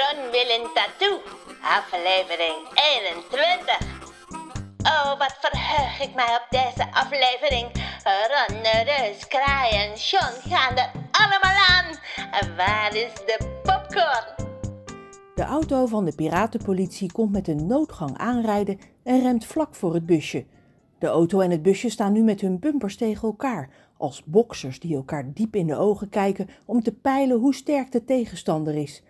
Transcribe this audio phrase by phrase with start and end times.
[0.00, 1.18] Ron een tattoo.
[1.62, 3.78] Aflevering 21.
[4.82, 7.66] Oh, wat verheug ik mij op deze aflevering.
[8.04, 11.86] Ron, Reus, Kraai en Sean gaan er allemaal aan.
[12.56, 14.48] Waar is de popcorn?
[15.34, 20.06] De auto van de piratenpolitie komt met een noodgang aanrijden en remt vlak voor het
[20.06, 20.46] busje.
[20.98, 24.96] De auto en het busje staan nu met hun bumpers tegen elkaar, als boksers die
[24.96, 29.02] elkaar diep in de ogen kijken om te peilen hoe sterk de tegenstander is.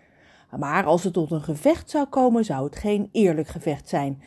[0.58, 4.22] Maar als het tot een gevecht zou komen, zou het geen eerlijk gevecht zijn.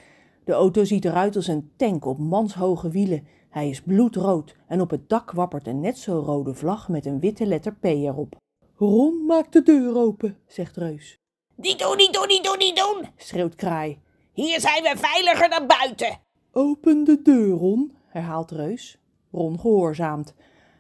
[0.46, 3.28] De auto ziet eruit als een tank op manshoge wielen.
[3.50, 7.20] Hij is bloedrood en op het dak wappert een net zo rode vlag met een
[7.20, 8.36] witte letter P erop.
[8.76, 11.18] Ron maakt de deur open, zegt Reus.
[11.56, 14.00] Niet doen, niet doen, niet doen, niet doen, schreeuwt Kraai.
[14.34, 16.20] Hier zijn we veiliger dan buiten.
[16.52, 18.98] Open de deur, Ron, herhaalt Reus.
[19.32, 20.34] Ron gehoorzaamt.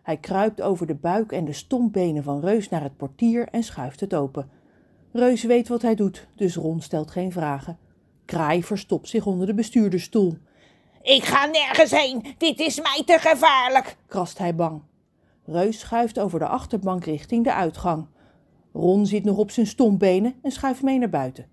[0.03, 3.99] Hij kruipt over de buik en de stompbenen van Reus naar het portier en schuift
[3.99, 4.49] het open.
[5.13, 7.77] Reus weet wat hij doet, dus Ron stelt geen vragen.
[8.25, 10.37] Kraai verstopt zich onder de bestuurdersstoel.
[11.01, 14.81] Ik ga nergens heen, dit is mij te gevaarlijk, krast hij bang.
[15.45, 18.07] Reus schuift over de achterbank richting de uitgang.
[18.71, 21.47] Ron zit nog op zijn stompbenen en schuift mee naar buiten.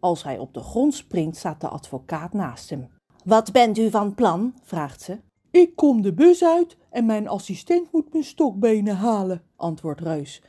[0.00, 2.88] Als hij op de grond springt, staat de advocaat naast hem.
[3.24, 4.54] Wat bent u van plan?
[4.62, 5.18] vraagt ze.
[5.50, 10.42] Ik kom de bus uit en mijn assistent moet mijn stokbenen halen, antwoordt Reus.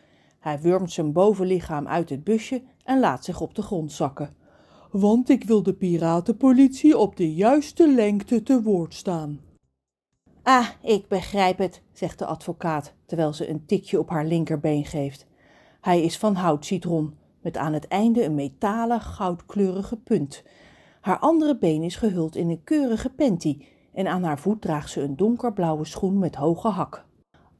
[0.45, 4.35] Hij wurmt zijn bovenlichaam uit het busje en laat zich op de grond zakken.
[4.91, 9.39] Want ik wil de piratenpolitie op de juiste lengte te woord staan.
[10.43, 15.27] Ah, ik begrijp het, zegt de advocaat, terwijl ze een tikje op haar linkerbeen geeft.
[15.81, 20.43] Hij is van houtcitron, met aan het einde een metalen goudkleurige punt.
[21.01, 25.01] Haar andere been is gehuld in een keurige panty en aan haar voet draagt ze
[25.01, 27.05] een donkerblauwe schoen met hoge hak.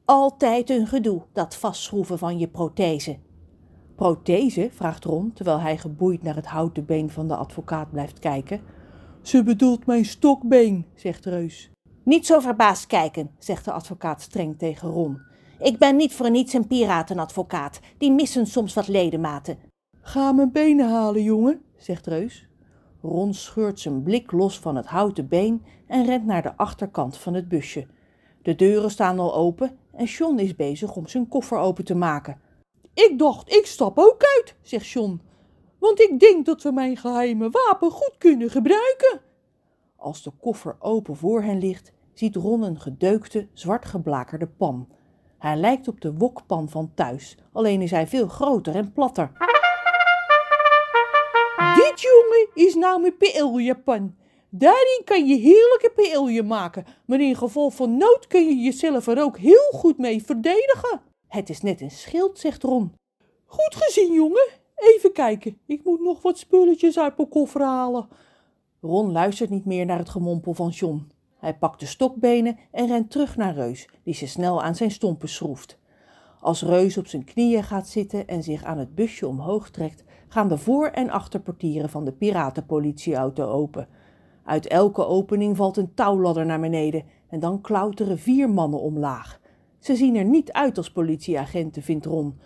[0.06, 3.18] Altijd een gedoe, dat vastschroeven van je prothese.
[3.96, 4.70] Prothese?
[4.72, 8.62] vraagt Ron, terwijl hij geboeid naar het houten been van de advocaat blijft kijken.
[9.22, 11.72] Ze bedoelt mijn stokbeen, zegt Reus.
[12.04, 15.22] Niet zo verbaasd kijken, zegt de advocaat streng tegen Ron.
[15.60, 17.80] Ik ben niet voor niets een piratenadvocaat.
[17.98, 19.58] Die missen soms wat ledematen.
[20.02, 22.48] Ga mijn benen halen, jongen, zegt Reus.
[23.02, 27.34] Ron scheurt zijn blik los van het houten been en rent naar de achterkant van
[27.34, 27.88] het busje.
[28.46, 32.42] De deuren staan al open en John is bezig om zijn koffer open te maken.
[32.94, 35.22] Ik dacht, ik stap ook uit, zegt John,
[35.80, 39.22] want ik denk dat we mijn geheime wapen goed kunnen gebruiken.
[39.96, 44.88] Als de koffer open voor hen ligt, ziet Ron een gedeukte, zwart geblakerde pan.
[45.38, 49.32] Hij lijkt op de wokpan van thuis, alleen is hij veel groter en platter.
[51.76, 54.16] Dit jongen is nou mijn PL-japan.
[54.58, 59.22] Daarin kan je heerlijke PL'je maken, maar in geval van nood kun je jezelf er
[59.22, 61.02] ook heel goed mee verdedigen.
[61.28, 62.94] Het is net een schild, zegt Ron.
[63.46, 64.48] Goed gezien, jongen.
[64.76, 68.08] Even kijken, ik moet nog wat spulletjes uit mijn koffer halen.
[68.82, 71.12] Ron luistert niet meer naar het gemompel van John.
[71.38, 75.30] Hij pakt de stokbenen en rent terug naar Reus, die ze snel aan zijn stompen
[75.30, 75.80] schroeft.
[76.40, 80.48] Als Reus op zijn knieën gaat zitten en zich aan het busje omhoog trekt, gaan
[80.48, 83.88] de voor- en achterportieren van de piratenpolitieauto open.
[84.46, 89.40] Uit elke opening valt een touwladder naar beneden en dan klauteren vier mannen omlaag.
[89.80, 92.40] Ze zien er niet uit als politieagenten, vindt Ron.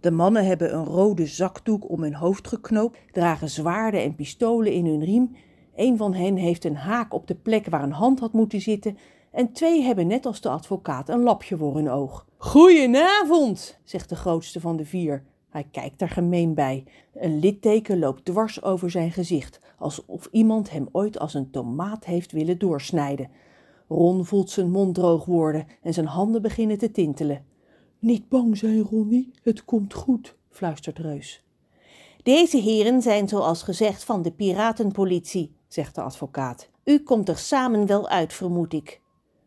[0.00, 4.86] De mannen hebben een rode zakdoek om hun hoofd geknoopt, dragen zwaarden en pistolen in
[4.86, 5.36] hun riem.
[5.74, 8.96] Een van hen heeft een haak op de plek waar een hand had moeten zitten
[9.32, 12.26] en twee hebben net als de advocaat een lapje voor hun oog.
[12.36, 15.24] Goedenavond, zegt de grootste van de vier.
[15.54, 16.84] Hij kijkt er gemeen bij.
[17.12, 22.32] Een litteken loopt dwars over zijn gezicht, alsof iemand hem ooit als een tomaat heeft
[22.32, 23.30] willen doorsnijden.
[23.88, 27.44] Ron voelt zijn mond droog worden en zijn handen beginnen te tintelen.
[27.98, 31.44] Niet bang zijn, Ronnie, het komt goed, fluistert Reus.
[32.22, 36.68] Deze heren zijn zoals gezegd van de piratenpolitie, zegt de advocaat.
[36.84, 39.00] U komt er samen wel uit, vermoed ik.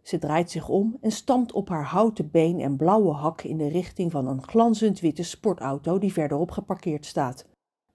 [0.08, 3.68] Ze draait zich om en stampt op haar houten been en blauwe hak in de
[3.68, 7.46] richting van een glanzend witte sportauto die verderop geparkeerd staat.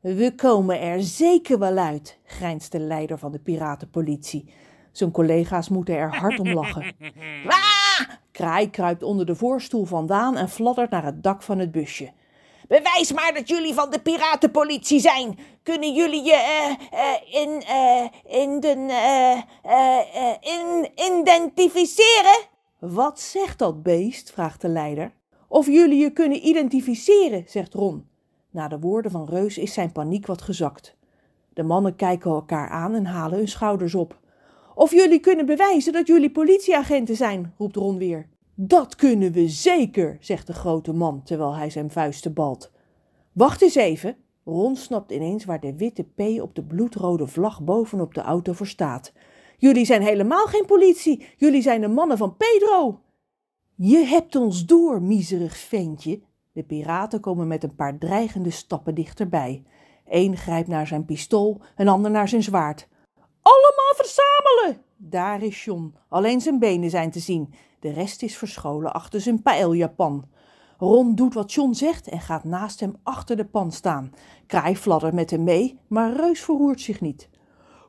[0.00, 4.52] We komen er zeker wel uit, grijnst de leider van de piratenpolitie.
[4.90, 6.94] Zijn collega's moeten er hard om lachen.
[7.46, 8.08] Ah!
[8.30, 12.12] Kraai kruipt onder de voorstoel vandaan en fladdert naar het dak van het busje.
[12.68, 15.38] Bewijs maar dat jullie van de piratenpolitie zijn.
[15.62, 18.70] Kunnen jullie je eh, eh, in, eh, in de,
[20.40, 22.46] in, identificeren?
[22.78, 24.32] Wat zegt dat beest?
[24.32, 25.12] vraagt de leider.
[25.48, 28.06] Of jullie je kunnen identificeren, zegt Ron.
[28.50, 30.96] Na de woorden van Reus is zijn paniek wat gezakt.
[31.52, 34.20] De mannen kijken elkaar aan en halen hun schouders op.
[34.74, 38.28] Of jullie kunnen bewijzen dat jullie politieagenten zijn, roept Ron weer.
[38.54, 42.70] Dat kunnen we zeker, zegt de grote man terwijl hij zijn vuisten balt.
[43.32, 48.14] Wacht eens even, Ron snapt ineens waar de witte P op de bloedrode vlag bovenop
[48.14, 49.12] de auto voor staat.
[49.58, 53.00] Jullie zijn helemaal geen politie, jullie zijn de mannen van Pedro.
[53.74, 56.20] Je hebt ons door, miserig ventje.
[56.52, 59.62] De piraten komen met een paar dreigende stappen dichterbij.
[60.06, 62.88] Eén grijpt naar zijn pistool, een ander naar zijn zwaard.
[63.42, 64.84] Allemaal verzamelen!
[64.96, 65.94] Daar is John.
[66.08, 67.54] Alleen zijn benen zijn te zien.
[67.80, 70.24] De rest is verscholen achter zijn paeljapan.
[70.82, 74.12] Ron doet wat John zegt en gaat naast hem achter de pan staan.
[74.46, 77.28] Kraai fladdert met hem mee, maar Reus verroert zich niet.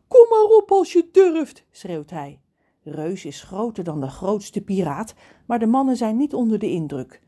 [0.07, 2.39] Kom maar op als je durft, schreeuwt hij.
[2.83, 5.13] Reus is groter dan de grootste piraat,
[5.45, 7.21] maar de mannen zijn niet onder de indruk.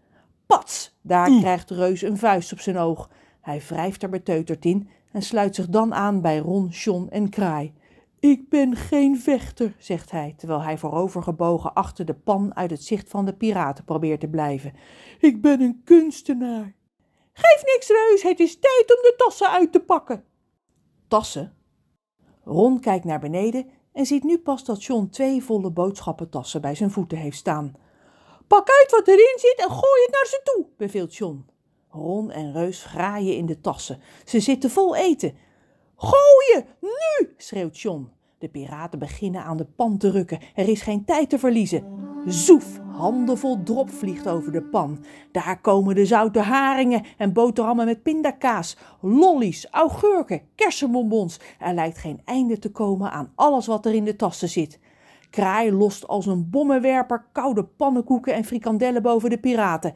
[0.45, 0.97] Pats!
[1.01, 3.09] Daar krijgt Reus een vuist op zijn oog.
[3.41, 7.73] Hij wrijft er beteuterd in en sluit zich dan aan bij Ron, John en Kraai.
[8.25, 13.10] Ik ben geen vechter, zegt hij, terwijl hij voorovergebogen achter de pan uit het zicht
[13.10, 14.74] van de piraten probeert te blijven.
[15.19, 16.75] Ik ben een kunstenaar.
[17.33, 20.24] Geef niks, Reus, het is tijd om de tassen uit te pakken.
[21.07, 21.56] Tassen?
[22.44, 26.92] Ron kijkt naar beneden en ziet nu pas dat John twee volle boodschappentassen bij zijn
[26.92, 27.74] voeten heeft staan.
[28.48, 31.45] Pak uit wat erin zit en gooi het naar ze toe, beveelt John.
[31.89, 34.01] Ron en Reus graaien in de tassen.
[34.25, 35.38] Ze zitten vol eten.
[35.95, 38.14] Gooien, nu, schreeuwt John.
[38.45, 40.39] De piraten beginnen aan de pan te rukken.
[40.56, 41.83] Er is geen tijd te verliezen.
[42.25, 45.03] Zoef, handenvol drop vliegt over de pan.
[45.31, 51.39] Daar komen de zoute haringen en boterhammen met pindakaas, lollies, augurken, kersenbonbons.
[51.59, 54.80] Er lijkt geen einde te komen aan alles wat er in de tassen zit.
[55.30, 59.94] Kraai lost als een bommenwerper koude pannenkoeken en frikandellen boven de piraten.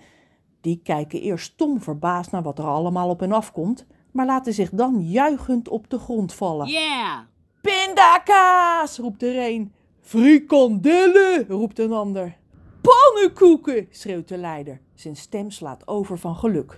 [0.61, 4.69] Die kijken eerst stom verbaasd naar wat er allemaal op hen afkomt, maar laten zich
[4.69, 6.67] dan juichend op de grond vallen.
[6.67, 7.19] Yeah!
[7.61, 9.73] Pindakaas, roept er een.
[10.01, 12.37] Frikandellen, roept een ander.
[12.81, 14.81] Pannenkoeken, schreeuwt de leider.
[14.93, 16.77] Zijn stem slaat over van geluk.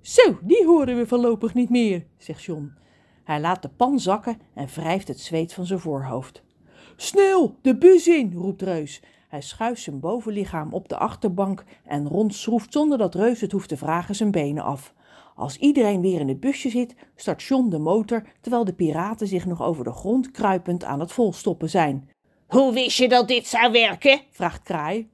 [0.00, 2.72] Zo, die horen we voorlopig niet meer, zegt John.
[3.24, 6.42] Hij laat de pan zakken en wrijft het zweet van zijn voorhoofd.
[6.96, 9.02] Snel, de bus in, roept Reus.
[9.28, 13.76] Hij schuift zijn bovenlichaam op de achterbank en rondschroeft zonder dat Reus het hoeft te
[13.76, 14.94] vragen zijn benen af.
[15.38, 19.46] Als iedereen weer in het busje zit, start John de motor terwijl de piraten zich
[19.46, 22.10] nog over de grond kruipend aan het volstoppen zijn.
[22.46, 24.20] Hoe wist je dat dit zou werken?
[24.30, 25.10] Vraagt Kraai.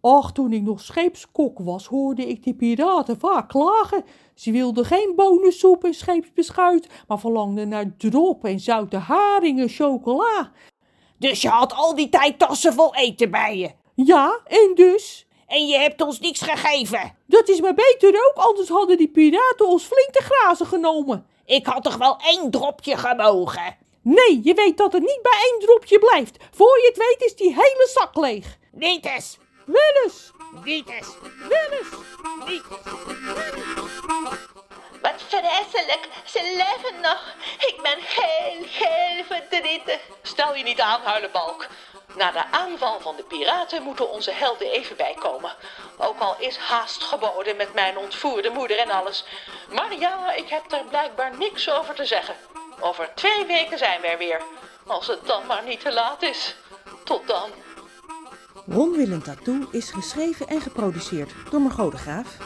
[0.00, 4.04] Ach, toen ik nog scheepskok was, hoorde ik die piraten vaak klagen.
[4.34, 10.52] Ze wilden geen bonensoep en scheepsbeschuit, maar verlangden naar drop en zoute haring en chocola.
[11.18, 13.70] Dus je had al die tijd tassen vol eten bij je.
[13.94, 15.26] Ja, en dus?
[15.54, 17.16] En je hebt ons niks gegeven.
[17.26, 21.26] Dat is maar beter ook, anders hadden die piraten ons flink te grazen genomen.
[21.44, 23.76] Ik had toch wel één dropje gemogen?
[24.02, 26.36] Nee, je weet dat het niet bij één dropje blijft.
[26.50, 28.56] Voor je het weet is die hele zak leeg.
[28.72, 29.38] Niet eens.
[29.66, 30.30] Wel eens,
[30.64, 31.08] Niet eens.
[31.48, 31.88] wel eens.
[32.46, 32.92] Niet eens.
[35.02, 37.34] Wat vreselijk, ze leven nog.
[37.58, 40.00] Ik ben heel, heel verdrietig.
[40.22, 41.66] Stel je niet aan, huilenbalk.
[42.16, 45.52] Na de aanval van de piraten moeten onze helden even bijkomen.
[45.96, 49.24] Ook al is haast geboden met mijn ontvoerde moeder en alles.
[49.72, 52.34] Maar ja, ik heb er blijkbaar niks over te zeggen.
[52.80, 54.42] Over twee weken zijn we er weer.
[54.86, 56.56] Als het dan maar niet te laat is.
[57.04, 57.50] Tot dan.
[58.66, 62.36] Ron Willem Tattoo is geschreven en geproduceerd door Margot de Graaf.